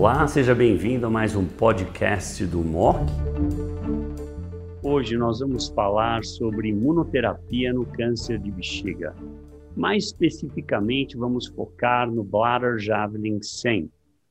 Olá, 0.00 0.28
seja 0.28 0.54
bem-vindo 0.54 1.06
a 1.06 1.10
mais 1.10 1.34
um 1.34 1.44
podcast 1.44 2.46
do 2.46 2.60
MOC. 2.60 3.00
Hoje 4.80 5.16
nós 5.16 5.40
vamos 5.40 5.70
falar 5.70 6.24
sobre 6.24 6.68
imunoterapia 6.68 7.72
no 7.72 7.84
câncer 7.84 8.38
de 8.38 8.48
bexiga. 8.48 9.12
Mais 9.76 10.04
especificamente, 10.04 11.16
vamos 11.16 11.48
focar 11.48 12.08
no 12.08 12.22
Bladder 12.22 12.78
Javelin 12.78 13.42
100, 13.42 13.90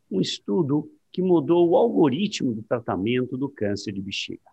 um 0.09 0.21
estudo 0.21 0.89
que 1.11 1.21
mudou 1.21 1.69
o 1.69 1.75
algoritmo 1.75 2.53
do 2.53 2.63
tratamento 2.63 3.37
do 3.37 3.49
câncer 3.49 3.91
de 3.91 4.01
bexiga. 4.01 4.49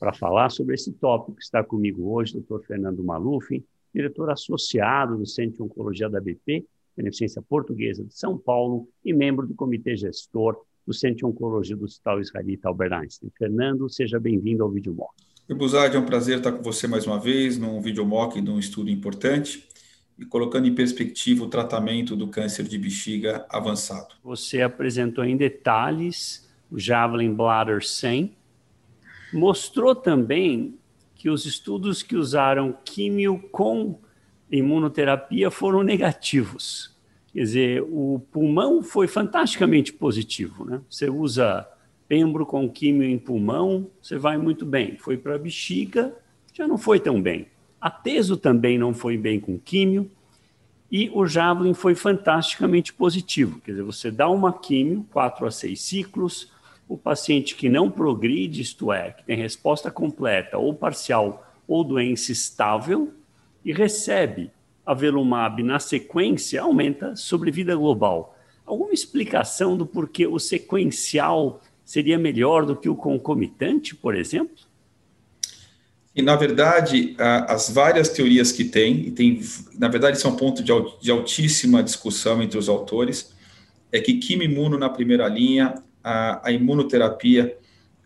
Para 0.00 0.12
falar 0.12 0.50
sobre 0.50 0.74
esse 0.74 0.92
tópico, 0.94 1.38
está 1.38 1.62
comigo 1.62 2.12
hoje 2.12 2.36
o 2.36 2.40
Dr. 2.40 2.66
Fernando 2.66 3.04
Maluf, 3.04 3.64
diretor 3.94 4.28
associado 4.30 5.16
do 5.16 5.26
Centro 5.26 5.58
de 5.58 5.62
Oncologia 5.62 6.10
da 6.10 6.20
BP, 6.20 6.66
Beneficência 7.00 7.40
Portuguesa 7.40 8.04
de 8.04 8.14
São 8.14 8.36
Paulo 8.36 8.86
e 9.02 9.14
membro 9.14 9.46
do 9.46 9.54
Comitê 9.54 9.96
Gestor 9.96 10.62
do 10.86 10.92
Centro 10.92 11.16
de 11.16 11.24
Oncologia 11.24 11.74
do 11.74 11.84
Hospital 11.84 12.20
Israelita 12.20 12.68
Albert 12.68 12.92
Einstein. 12.92 13.30
Fernando, 13.38 13.88
seja 13.88 14.20
bem-vindo 14.20 14.62
ao 14.62 14.70
Vídeo 14.70 14.92
Mock. 14.92 15.14
Buzard, 15.48 15.96
é 15.96 15.98
um 15.98 16.04
prazer 16.04 16.38
estar 16.38 16.52
com 16.52 16.62
você 16.62 16.86
mais 16.86 17.06
uma 17.06 17.18
vez 17.18 17.56
num 17.56 17.80
Vídeo 17.80 18.04
Mock 18.04 18.38
de 18.38 18.50
um 18.50 18.58
estudo 18.58 18.90
importante 18.90 19.66
e 20.18 20.26
colocando 20.26 20.68
em 20.68 20.74
perspectiva 20.74 21.42
o 21.42 21.48
tratamento 21.48 22.14
do 22.14 22.28
câncer 22.28 22.64
de 22.64 22.76
bexiga 22.76 23.46
avançado. 23.48 24.14
Você 24.22 24.60
apresentou 24.60 25.24
em 25.24 25.38
detalhes 25.38 26.46
o 26.70 26.78
Javelin 26.78 27.32
Bladder 27.34 27.82
100, 27.82 28.36
mostrou 29.32 29.94
também 29.94 30.78
que 31.14 31.30
os 31.30 31.46
estudos 31.46 32.02
que 32.02 32.14
usaram 32.14 32.76
químio 32.84 33.40
com 33.50 33.98
imunoterapia 34.50 35.50
foram 35.50 35.82
negativos. 35.82 36.89
Quer 37.32 37.40
dizer, 37.40 37.82
o 37.82 38.20
pulmão 38.32 38.82
foi 38.82 39.06
fantasticamente 39.06 39.92
positivo. 39.92 40.64
Né? 40.64 40.80
Você 40.88 41.08
usa 41.08 41.66
pembro 42.08 42.44
com 42.44 42.68
químio 42.68 43.08
em 43.08 43.18
pulmão, 43.18 43.88
você 44.02 44.18
vai 44.18 44.36
muito 44.36 44.66
bem. 44.66 44.96
Foi 44.96 45.16
para 45.16 45.36
a 45.36 45.38
bexiga, 45.38 46.12
já 46.52 46.66
não 46.66 46.76
foi 46.76 46.98
tão 46.98 47.22
bem. 47.22 47.46
A 47.80 47.88
teso 47.88 48.36
também 48.36 48.76
não 48.76 48.92
foi 48.92 49.16
bem 49.16 49.38
com 49.38 49.58
químio. 49.58 50.10
E 50.90 51.08
o 51.14 51.24
Javelin 51.24 51.72
foi 51.72 51.94
fantasticamente 51.94 52.92
positivo. 52.92 53.60
Quer 53.60 53.72
dizer, 53.72 53.84
você 53.84 54.10
dá 54.10 54.28
uma 54.28 54.52
químio, 54.52 55.06
quatro 55.12 55.46
a 55.46 55.50
seis 55.52 55.82
ciclos, 55.82 56.52
o 56.88 56.98
paciente 56.98 57.54
que 57.54 57.68
não 57.68 57.88
progride, 57.88 58.60
isto 58.60 58.92
é, 58.92 59.12
que 59.12 59.22
tem 59.22 59.36
resposta 59.36 59.88
completa 59.88 60.58
ou 60.58 60.74
parcial 60.74 61.46
ou 61.68 61.84
doença 61.84 62.32
estável, 62.32 63.14
e 63.64 63.72
recebe 63.72 64.50
a 64.84 64.94
Velumab 64.94 65.62
na 65.62 65.78
sequência, 65.78 66.62
aumenta 66.62 67.14
sobrevida 67.14 67.74
global. 67.74 68.36
Alguma 68.64 68.92
explicação 68.92 69.76
do 69.76 69.86
porquê 69.86 70.26
o 70.26 70.38
sequencial 70.38 71.60
seria 71.84 72.18
melhor 72.18 72.64
do 72.64 72.76
que 72.76 72.88
o 72.88 72.94
concomitante, 72.94 73.94
por 73.94 74.14
exemplo? 74.14 74.56
E, 76.14 76.22
na 76.22 76.36
verdade, 76.36 77.14
as 77.18 77.70
várias 77.70 78.08
teorias 78.08 78.50
que 78.52 78.64
tem, 78.64 79.06
e 79.06 79.10
tem, 79.10 79.40
na 79.78 79.88
verdade, 79.88 80.16
isso 80.16 80.26
é 80.26 80.30
um 80.30 80.36
ponto 80.36 80.62
de 80.62 81.10
altíssima 81.10 81.82
discussão 81.82 82.42
entre 82.42 82.58
os 82.58 82.68
autores, 82.68 83.32
é 83.92 84.00
que 84.00 84.14
quimimuno 84.14 84.78
na 84.78 84.88
primeira 84.88 85.26
linha 85.28 85.74
a, 86.02 86.48
a 86.48 86.52
imunoterapia 86.52 87.56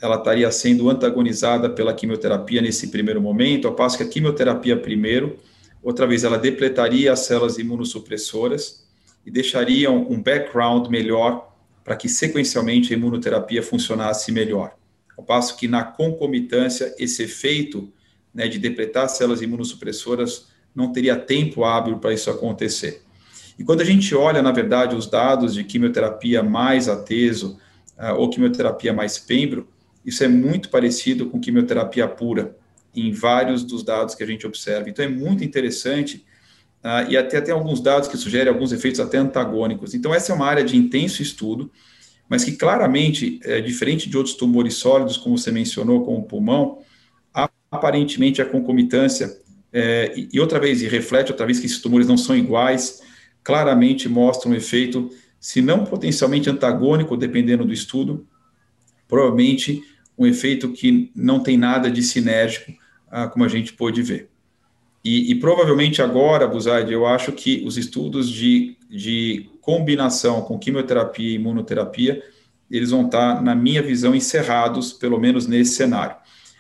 ela 0.01 0.17
estaria 0.17 0.51
sendo 0.51 0.91
antagonizada 0.91 1.71
pela 1.71 1.95
quimioterapia 1.95 2.61
nesse 2.61 2.89
primeiro 2.89 3.23
momento, 3.23 3.67
ao 3.67 3.75
passo 3.75 3.97
que 3.97 4.03
a 4.03 4.09
quimioterapia 4.09 4.77
primeiro, 4.77 5.39
outra 5.85 6.07
vez, 6.07 6.25
ela 6.25 6.39
depletaria 6.39 7.13
as 7.13 7.21
células 7.21 7.59
imunossupressoras 7.59 8.85
e 9.25 9.31
deixaria 9.31 9.91
um 9.91 10.21
background 10.21 10.89
melhor 10.89 11.53
para 11.85 11.97
que 11.97 12.09
sequencialmente 12.09 12.93
a 12.93 12.97
imunoterapia 12.97 13.63
funcionasse 13.63 14.33
melhor. 14.33 14.75
Ao 15.17 15.23
passo 15.23 15.57
que 15.57 15.69
na 15.69 15.85
concomitância, 15.85 16.95
esse 16.99 17.23
efeito 17.23 17.93
né, 18.35 18.49
de 18.49 18.59
depletar 18.59 19.05
as 19.05 19.13
células 19.13 19.43
imunossupressoras 19.43 20.47
não 20.75 20.93
teria 20.93 21.15
tempo 21.15 21.65
hábil 21.65 21.99
para 21.99 22.13
isso 22.13 22.31
acontecer. 22.31 23.03
E 23.59 23.63
quando 23.63 23.83
a 23.83 23.85
gente 23.85 24.15
olha, 24.15 24.43
na 24.43 24.51
verdade, 24.51 24.97
os 24.97 25.07
dados 25.07 25.55
de 25.55 25.63
quimioterapia 25.63 26.43
mais 26.43 26.89
ateso, 26.89 27.59
uh, 27.97 28.15
ou 28.17 28.29
quimioterapia 28.29 28.93
mais 28.93 29.19
pembro, 29.19 29.69
isso 30.05 30.25
é 30.25 30.29
muito 30.29 30.69
parecido 30.69 31.27
com 31.27 31.41
quimioterapia 31.41 32.09
pura, 32.09 32.57
em 32.95 33.13
vários 33.13 33.65
dos 33.65 33.83
dados 33.83 34.15
que 34.15 34.23
a 34.23 34.27
gente 34.27 34.47
observa. 34.47 34.89
Então, 34.89 35.05
é 35.05 35.09
muito 35.09 35.45
interessante, 35.45 36.25
uh, 36.85 37.11
e 37.11 37.17
até 37.17 37.41
tem 37.41 37.53
alguns 37.53 37.81
dados 37.81 38.09
que 38.09 38.17
sugerem 38.17 38.53
alguns 38.53 38.73
efeitos 38.73 39.01
até 39.01 39.19
antagônicos. 39.19 39.95
Então, 39.95 40.15
essa 40.15 40.33
é 40.33 40.35
uma 40.35 40.47
área 40.47 40.65
de 40.65 40.77
intenso 40.77 41.23
estudo, 41.23 41.71
mas 42.29 42.45
que 42.45 42.53
claramente, 42.53 43.39
é, 43.45 43.61
diferente 43.61 44.09
de 44.09 44.17
outros 44.17 44.35
tumores 44.35 44.75
sólidos, 44.75 45.17
como 45.17 45.37
você 45.37 45.51
mencionou, 45.51 46.05
como 46.05 46.19
o 46.19 46.23
pulmão, 46.23 46.79
aparentemente 47.71 48.41
a 48.41 48.45
concomitância, 48.45 49.37
é, 49.73 50.13
e, 50.17 50.29
e 50.33 50.41
outra 50.41 50.59
vez, 50.59 50.81
e 50.81 50.89
reflete 50.89 51.33
outra 51.33 51.45
vez 51.45 51.59
que 51.59 51.67
esses 51.67 51.81
tumores 51.81 52.07
não 52.07 52.17
são 52.17 52.37
iguais, 52.37 53.03
claramente 53.43 54.09
mostra 54.09 54.49
um 54.49 54.55
efeito 54.55 55.11
se 55.39 55.61
não 55.61 55.85
potencialmente 55.85 56.49
antagônico, 56.49 57.19
dependendo 57.19 57.67
do 57.67 57.73
estudo, 57.73 58.27
provavelmente 59.07 59.83
um 60.17 60.27
efeito 60.27 60.73
que 60.73 61.11
não 61.15 61.41
tem 61.41 61.59
nada 61.59 61.91
de 61.91 62.03
sinérgico, 62.03 62.73
ah, 63.11 63.29
como 63.29 63.45
a 63.45 63.49
gente 63.49 63.73
pôde 63.73 64.03
ver. 64.03 64.29
E, 65.05 65.31
e 65.31 65.35
provavelmente 65.35 66.01
agora, 66.01 66.47
Buzaide, 66.47 66.93
eu 66.93 67.07
acho 67.07 67.31
que 67.33 67.63
os 67.67 67.77
estudos 67.77 68.31
de, 68.31 68.77
de 68.89 69.51
combinação 69.61 70.41
com 70.43 70.59
quimioterapia 70.59 71.31
e 71.31 71.35
imunoterapia, 71.35 72.23
eles 72.71 72.91
vão 72.91 73.05
estar, 73.05 73.43
na 73.43 73.55
minha 73.55 73.83
visão, 73.83 74.15
encerrados, 74.15 74.93
pelo 74.93 75.19
menos 75.19 75.47
nesse 75.47 75.75
cenário. 75.75 76.17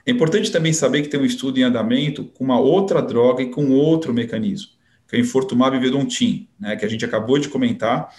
É 0.06 0.10
importante 0.10 0.52
também 0.52 0.72
saber 0.72 1.00
que 1.00 1.08
tem 1.08 1.18
um 1.18 1.24
estudo 1.24 1.58
em 1.58 1.62
andamento 1.62 2.24
com 2.24 2.44
uma 2.44 2.60
outra 2.60 3.00
droga 3.00 3.42
e 3.42 3.50
com 3.50 3.70
outro 3.70 4.12
mecanismo, 4.12 4.72
que 5.08 5.16
é 5.16 5.18
o 5.18 5.22
Infortumab 5.22 5.78
Vedontin, 5.78 6.46
né, 6.60 6.76
que 6.76 6.84
a 6.84 6.88
gente 6.88 7.04
acabou 7.04 7.38
de 7.38 7.48
comentar, 7.48 8.10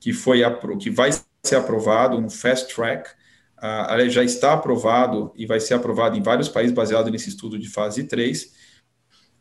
que, 0.00 0.12
foi, 0.12 0.40
que 0.80 0.90
vai 0.90 1.10
ser 1.44 1.56
aprovado 1.56 2.20
no 2.20 2.28
Fast 2.28 2.74
Track, 2.74 3.10
uh, 3.58 4.08
já 4.10 4.24
está 4.24 4.54
aprovado 4.54 5.32
e 5.36 5.46
vai 5.46 5.60
ser 5.60 5.74
aprovado 5.74 6.16
em 6.16 6.22
vários 6.22 6.48
países 6.48 6.74
baseado 6.74 7.10
nesse 7.10 7.28
estudo 7.28 7.58
de 7.58 7.68
fase 7.68 8.04
3, 8.04 8.52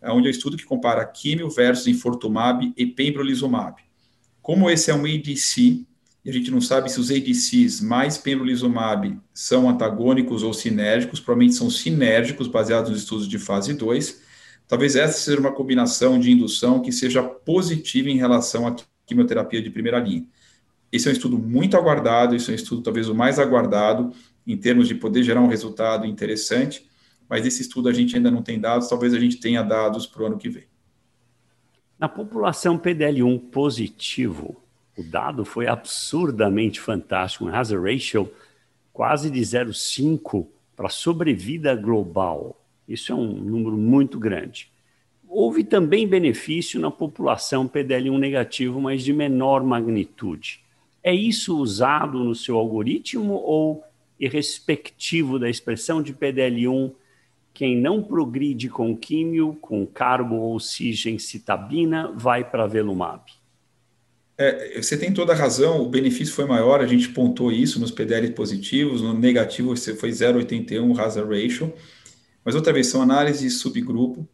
onde 0.03 0.27
é 0.27 0.29
um 0.29 0.31
estudo 0.31 0.57
que 0.57 0.65
compara 0.65 1.05
químio 1.05 1.49
versus 1.49 1.87
infortumab 1.87 2.73
e 2.75 2.85
pembrolizumab. 2.85 3.81
Como 4.41 4.69
esse 4.69 4.91
é 4.91 4.93
um 4.93 5.05
ADC, 5.05 5.85
e 6.23 6.29
a 6.29 6.33
gente 6.33 6.51
não 6.51 6.61
sabe 6.61 6.91
se 6.91 6.99
os 6.99 7.09
ADCs 7.09 7.81
mais 7.81 8.17
pembrolizumab 8.17 9.17
são 9.33 9.69
antagônicos 9.69 10.43
ou 10.43 10.53
sinérgicos, 10.53 11.19
provavelmente 11.19 11.55
são 11.55 11.69
sinérgicos, 11.69 12.47
baseados 12.47 12.89
nos 12.89 12.99
estudos 12.99 13.27
de 13.27 13.39
fase 13.39 13.73
2, 13.73 14.21
talvez 14.67 14.95
essa 14.95 15.17
seja 15.17 15.39
uma 15.39 15.53
combinação 15.53 16.19
de 16.19 16.31
indução 16.31 16.81
que 16.81 16.91
seja 16.91 17.23
positiva 17.23 18.09
em 18.09 18.17
relação 18.17 18.67
à 18.67 18.75
quimioterapia 19.05 19.61
de 19.61 19.69
primeira 19.69 19.99
linha. 19.99 20.25
Esse 20.91 21.07
é 21.07 21.11
um 21.11 21.13
estudo 21.13 21.37
muito 21.37 21.75
aguardado, 21.75 22.35
esse 22.35 22.49
é 22.49 22.53
um 22.53 22.55
estudo 22.55 22.81
talvez 22.81 23.09
o 23.09 23.15
mais 23.15 23.39
aguardado 23.39 24.13
em 24.45 24.55
termos 24.55 24.87
de 24.87 24.95
poder 24.95 25.23
gerar 25.23 25.41
um 25.41 25.47
resultado 25.47 26.05
interessante, 26.05 26.87
mas 27.27 27.45
esse 27.45 27.61
estudo 27.61 27.89
a 27.89 27.93
gente 27.93 28.15
ainda 28.15 28.31
não 28.31 28.41
tem 28.41 28.59
dados, 28.59 28.87
talvez 28.87 29.13
a 29.13 29.19
gente 29.19 29.37
tenha 29.37 29.61
dados 29.61 30.05
para 30.05 30.23
o 30.23 30.25
ano 30.27 30.37
que 30.37 30.49
vem. 30.49 30.63
Na 31.99 32.07
população 32.07 32.77
PDL1 32.77 33.39
positivo, 33.51 34.55
o 34.97 35.03
dado 35.03 35.43
foi 35.43 35.67
absurdamente 35.67 36.79
fantástico, 36.79 37.45
um 37.45 37.53
hazard 37.53 37.91
ratio 37.91 38.31
quase 38.93 39.29
de 39.29 39.41
0,5 39.41 40.47
para 40.75 40.89
sobrevida 40.89 41.75
global. 41.75 42.59
Isso 42.87 43.11
é 43.11 43.15
um 43.15 43.27
número 43.27 43.77
muito 43.77 44.17
grande. 44.17 44.71
Houve 45.27 45.63
também 45.63 46.07
benefício 46.07 46.79
na 46.79 46.89
população 46.89 47.67
PDL1 47.67 48.17
negativo, 48.17 48.79
mas 48.79 49.03
de 49.03 49.11
menor 49.11 49.63
magnitude. 49.63 50.63
É 51.07 51.15
isso 51.15 51.57
usado 51.57 52.21
no 52.21 52.35
seu 52.35 52.57
algoritmo 52.57 53.35
ou, 53.35 53.81
irrespectivo 54.19 55.39
da 55.39 55.49
expressão 55.49 56.01
de 56.03 56.13
PDL1, 56.13 56.91
quem 57.53 57.77
não 57.77 58.03
progride 58.03 58.67
com 58.67 58.93
químio, 58.93 59.57
com 59.61 59.87
carbo 59.87 60.35
ou 60.35 60.59
citabina, 60.59 62.11
vai 62.13 62.43
para 62.43 62.67
velumab? 62.67 63.21
É, 64.37 64.81
você 64.81 64.97
tem 64.97 65.13
toda 65.13 65.31
a 65.31 65.35
razão, 65.37 65.81
o 65.81 65.87
benefício 65.87 66.33
foi 66.33 66.43
maior, 66.43 66.81
a 66.81 66.85
gente 66.85 67.07
pontou 67.07 67.53
isso 67.53 67.79
nos 67.79 67.89
PDL 67.89 68.31
positivos, 68.31 69.01
no 69.01 69.13
negativo 69.13 69.77
foi 69.77 70.09
0,81 70.09 70.99
hazard 70.99 71.29
ratio, 71.29 71.73
mas 72.43 72.53
outra 72.53 72.73
vez, 72.73 72.87
são 72.87 73.01
análises 73.01 73.43
de 73.43 73.49
subgrupo 73.49 74.27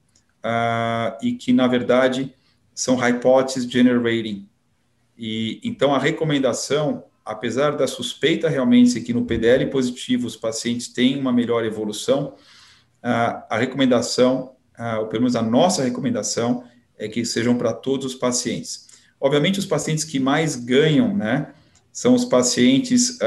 uh, 0.43 1.15
e 1.21 1.33
que, 1.33 1.53
na 1.53 1.67
verdade, 1.67 2.33
são 2.73 2.95
hypothesis 2.95 3.69
generating, 3.69 4.49
e 5.17 5.59
então 5.63 5.93
a 5.93 5.99
recomendação, 5.99 7.05
apesar 7.23 7.77
da 7.77 7.87
suspeita 7.87 8.49
realmente 8.49 8.99
que 9.01 9.13
no 9.13 9.25
PDL 9.25 9.67
positivo 9.67 10.27
os 10.27 10.35
pacientes 10.35 10.87
têm 10.87 11.19
uma 11.19 11.31
melhor 11.31 11.63
evolução, 11.63 12.35
a, 13.01 13.57
recomendação, 13.57 14.55
ou 14.99 15.07
pelo 15.07 15.23
menos 15.23 15.35
a 15.35 15.41
nossa 15.41 15.83
recomendação, 15.83 16.63
é 16.97 17.07
que 17.07 17.25
sejam 17.25 17.57
para 17.57 17.73
todos 17.73 18.05
os 18.05 18.15
pacientes. 18.15 18.87
Obviamente, 19.19 19.59
os 19.59 19.65
pacientes 19.65 20.03
que 20.03 20.19
mais 20.19 20.55
ganham, 20.55 21.15
né, 21.15 21.53
são 21.91 22.13
os 22.13 22.25
pacientes 22.25 23.19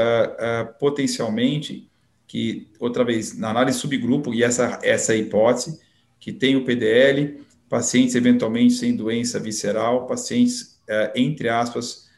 potencialmente 0.79 1.89
que, 2.27 2.67
outra 2.79 3.03
vez, 3.05 3.37
na 3.37 3.49
análise 3.49 3.79
subgrupo, 3.79 4.33
e 4.33 4.43
essa, 4.43 4.79
essa 4.83 5.13
é 5.13 5.15
a 5.15 5.19
hipótese, 5.19 5.79
que 6.19 6.33
tem 6.33 6.55
o 6.55 6.65
PDL, 6.65 7.39
pacientes 7.69 8.15
eventualmente 8.15 8.73
sem 8.73 8.95
doença 8.95 9.39
visceral, 9.39 10.05
pacientes, 10.07 10.76
entre 11.15 11.49
aspas, 11.49 12.09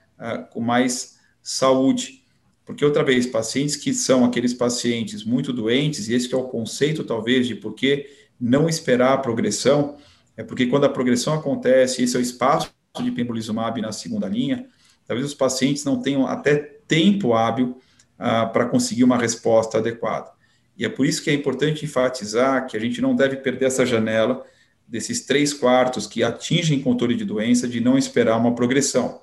com 0.51 0.59
mais 0.59 1.17
saúde. 1.41 2.23
Porque, 2.65 2.85
outra 2.85 3.03
vez, 3.03 3.25
pacientes 3.25 3.75
que 3.75 3.93
são 3.93 4.23
aqueles 4.23 4.53
pacientes 4.53 5.23
muito 5.23 5.51
doentes, 5.51 6.07
e 6.07 6.13
esse 6.13 6.31
é 6.33 6.37
o 6.37 6.43
conceito, 6.43 7.03
talvez, 7.03 7.47
de 7.47 7.55
por 7.55 7.73
que 7.73 8.07
não 8.39 8.69
esperar 8.69 9.13
a 9.13 9.17
progressão, 9.17 9.97
é 10.37 10.43
porque 10.43 10.67
quando 10.67 10.85
a 10.85 10.89
progressão 10.89 11.33
acontece, 11.33 12.03
esse 12.03 12.15
é 12.15 12.19
o 12.19 12.21
espaço 12.21 12.71
de 13.03 13.11
pembrolizumab 13.11 13.81
na 13.81 13.91
segunda 13.91 14.27
linha, 14.27 14.67
talvez 15.05 15.27
os 15.27 15.33
pacientes 15.33 15.83
não 15.83 16.01
tenham 16.01 16.27
até 16.27 16.55
tempo 16.55 17.33
hábil 17.33 17.79
ah, 18.17 18.45
para 18.45 18.65
conseguir 18.65 19.03
uma 19.03 19.17
resposta 19.17 19.79
adequada. 19.79 20.31
E 20.77 20.85
é 20.85 20.89
por 20.89 21.05
isso 21.05 21.21
que 21.21 21.29
é 21.29 21.33
importante 21.33 21.83
enfatizar 21.83 22.65
que 22.67 22.77
a 22.77 22.79
gente 22.79 23.01
não 23.01 23.15
deve 23.15 23.37
perder 23.37 23.65
essa 23.65 23.85
janela 23.85 24.45
desses 24.89 25.25
três 25.25 25.53
quartos 25.53 26.07
que 26.07 26.23
atingem 26.23 26.81
controle 26.81 27.15
de 27.15 27.23
doença 27.23 27.67
de 27.67 27.79
não 27.79 27.97
esperar 27.97 28.37
uma 28.37 28.55
progressão. 28.55 29.21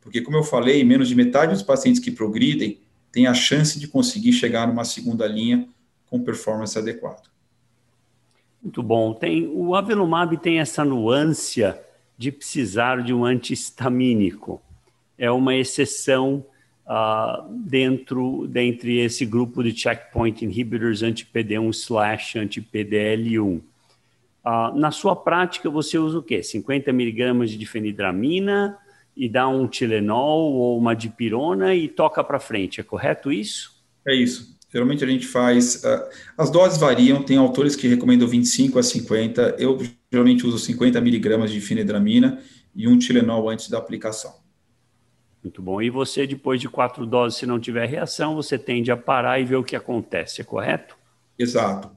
Porque, 0.00 0.20
como 0.20 0.36
eu 0.36 0.44
falei, 0.44 0.84
menos 0.84 1.08
de 1.08 1.14
metade 1.14 1.52
dos 1.52 1.62
pacientes 1.62 2.00
que 2.00 2.10
progridem 2.10 2.78
tem 3.10 3.26
a 3.26 3.34
chance 3.34 3.80
de 3.80 3.88
conseguir 3.88 4.32
chegar 4.32 4.68
numa 4.68 4.84
segunda 4.84 5.26
linha 5.26 5.66
com 6.08 6.22
performance 6.22 6.78
adequada. 6.78 7.22
Muito 8.62 8.82
bom. 8.82 9.14
Tem, 9.14 9.48
o 9.48 9.74
Avelumab 9.74 10.36
tem 10.36 10.60
essa 10.60 10.84
nuance 10.84 11.62
de 12.18 12.30
precisar 12.30 13.02
de 13.02 13.12
um 13.12 13.24
antihistamínico 13.24 14.60
é 15.18 15.30
uma 15.30 15.54
exceção 15.54 16.44
uh, 16.86 17.48
dentro 17.50 18.46
dentre 18.48 18.98
esse 18.98 19.24
grupo 19.24 19.62
de 19.62 19.72
checkpoint 19.72 20.44
inhibitors 20.44 21.02
anti-PD1 21.02 21.70
slash 21.70 22.38
anti-PDL1. 22.38 23.60
Ah, 24.48 24.72
na 24.72 24.92
sua 24.92 25.16
prática, 25.16 25.68
você 25.68 25.98
usa 25.98 26.20
o 26.20 26.22
quê? 26.22 26.40
50 26.40 26.92
miligramas 26.92 27.50
de 27.50 27.58
difenidramina 27.58 28.78
e 29.16 29.28
dá 29.28 29.48
um 29.48 29.66
Tilenol 29.66 30.52
ou 30.52 30.78
uma 30.78 30.94
dipirona 30.94 31.74
e 31.74 31.88
toca 31.88 32.22
para 32.22 32.38
frente, 32.38 32.80
é 32.80 32.84
correto 32.84 33.32
isso? 33.32 33.74
É 34.06 34.14
isso. 34.14 34.56
Geralmente 34.72 35.02
a 35.02 35.06
gente 35.08 35.26
faz. 35.26 35.82
Uh, 35.82 36.08
as 36.38 36.48
doses 36.48 36.78
variam, 36.78 37.24
tem 37.24 37.36
autores 37.36 37.74
que 37.74 37.88
recomendam 37.88 38.28
25 38.28 38.78
a 38.78 38.84
50. 38.84 39.56
Eu 39.58 39.80
geralmente 40.12 40.46
uso 40.46 40.60
50 40.60 41.00
miligramas 41.00 41.50
de 41.50 41.58
difenidramina 41.58 42.40
e 42.72 42.86
um 42.86 42.96
Tilenol 42.96 43.50
antes 43.50 43.68
da 43.68 43.78
aplicação. 43.78 44.32
Muito 45.42 45.60
bom. 45.60 45.82
E 45.82 45.90
você, 45.90 46.24
depois 46.24 46.60
de 46.60 46.68
quatro 46.68 47.04
doses, 47.04 47.40
se 47.40 47.46
não 47.46 47.58
tiver 47.58 47.88
reação, 47.88 48.36
você 48.36 48.56
tende 48.56 48.92
a 48.92 48.96
parar 48.96 49.40
e 49.40 49.44
ver 49.44 49.56
o 49.56 49.64
que 49.64 49.74
acontece, 49.74 50.40
é 50.40 50.44
correto? 50.44 50.96
Exato. 51.36 51.90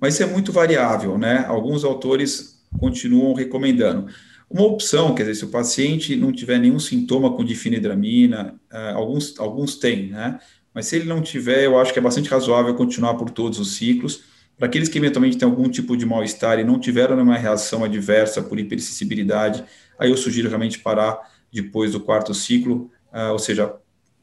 Mas 0.00 0.14
isso 0.14 0.22
é 0.22 0.26
muito 0.26 0.52
variável, 0.52 1.16
né? 1.16 1.44
Alguns 1.46 1.84
autores 1.84 2.62
continuam 2.78 3.34
recomendando. 3.34 4.06
Uma 4.48 4.64
opção, 4.64 5.14
quer 5.14 5.24
dizer, 5.24 5.34
se 5.36 5.44
o 5.44 5.48
paciente 5.48 6.14
não 6.14 6.30
tiver 6.30 6.58
nenhum 6.58 6.78
sintoma 6.78 7.32
com 7.32 7.44
difenidramina, 7.44 8.54
uh, 8.72 8.96
alguns, 8.96 9.38
alguns 9.40 9.76
têm, 9.76 10.10
né? 10.10 10.38
Mas 10.72 10.86
se 10.86 10.96
ele 10.96 11.06
não 11.06 11.20
tiver, 11.20 11.64
eu 11.64 11.78
acho 11.78 11.92
que 11.92 11.98
é 11.98 12.02
bastante 12.02 12.28
razoável 12.28 12.74
continuar 12.74 13.14
por 13.14 13.30
todos 13.30 13.58
os 13.58 13.76
ciclos. 13.76 14.22
Para 14.56 14.68
aqueles 14.68 14.88
que 14.88 14.98
eventualmente 14.98 15.36
têm 15.36 15.48
algum 15.48 15.68
tipo 15.68 15.96
de 15.96 16.06
mal-estar 16.06 16.58
e 16.58 16.64
não 16.64 16.78
tiveram 16.78 17.16
nenhuma 17.16 17.36
reação 17.36 17.82
adversa 17.82 18.42
por 18.42 18.58
hipersensibilidade, 18.58 19.64
aí 19.98 20.10
eu 20.10 20.16
sugiro 20.16 20.48
realmente 20.48 20.78
parar 20.78 21.18
depois 21.52 21.92
do 21.92 22.00
quarto 22.00 22.32
ciclo, 22.32 22.90
uh, 23.12 23.32
ou 23.32 23.38
seja, 23.38 23.74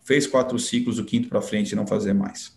fez 0.03 0.25
quatro 0.25 0.57
ciclos, 0.57 0.97
do 0.97 1.05
quinto 1.05 1.27
para 1.27 1.41
frente 1.41 1.71
e 1.71 1.75
não 1.75 1.85
fazer 1.85 2.13
mais. 2.13 2.55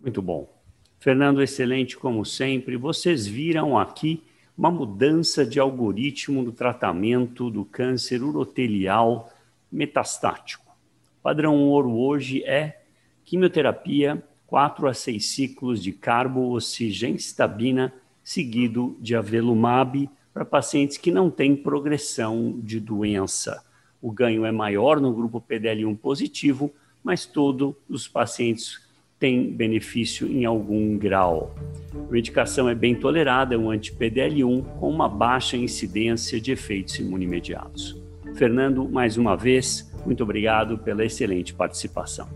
Muito 0.00 0.22
bom. 0.22 0.59
Fernando, 1.00 1.42
excelente 1.42 1.96
como 1.96 2.24
sempre. 2.24 2.76
Vocês 2.76 3.26
viram 3.26 3.76
aqui 3.76 4.22
uma 4.56 4.70
mudança 4.70 5.44
de 5.44 5.58
algoritmo 5.58 6.44
do 6.44 6.52
tratamento 6.52 7.50
do 7.50 7.64
câncer 7.64 8.22
urotelial 8.22 9.32
metastático. 9.72 10.72
O 11.18 11.22
padrão 11.22 11.56
ouro 11.56 11.98
hoje 11.98 12.44
é 12.44 12.82
quimioterapia, 13.24 14.22
4 14.46 14.86
a 14.86 14.94
6 14.94 15.24
ciclos 15.24 15.82
de 15.82 15.92
carboxigencitabina, 15.92 17.92
seguido 18.22 18.96
de 19.00 19.16
avelumab 19.16 20.08
para 20.32 20.44
pacientes 20.44 20.96
que 20.96 21.10
não 21.10 21.28
têm 21.30 21.56
progressão 21.56 22.60
de 22.62 22.78
doença 22.78 23.64
o 24.00 24.10
ganho 24.10 24.46
é 24.46 24.52
maior 24.52 25.00
no 25.00 25.12
grupo 25.12 25.40
PDL1 25.40 25.98
positivo, 25.98 26.72
mas 27.02 27.26
todos 27.26 27.74
os 27.88 28.08
pacientes 28.08 28.80
têm 29.20 29.52
benefício 29.52 30.26
em 30.26 30.46
algum 30.46 30.96
grau. 30.96 31.54
A 31.94 32.10
medicação 32.10 32.68
é 32.68 32.74
bem 32.74 32.94
tolerada, 32.94 33.54
é 33.54 33.58
um 33.58 33.70
anti-PDL1 33.70 34.64
com 34.80 34.88
uma 34.88 35.08
baixa 35.08 35.56
incidência 35.56 36.40
de 36.40 36.50
efeitos 36.50 36.98
imunomediatos. 36.98 38.00
Fernando, 38.34 38.88
mais 38.88 39.18
uma 39.18 39.36
vez, 39.36 39.92
muito 40.06 40.22
obrigado 40.22 40.78
pela 40.78 41.04
excelente 41.04 41.52
participação. 41.52 42.26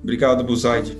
Obrigado, 0.00 0.44
Buzaide. 0.44 0.96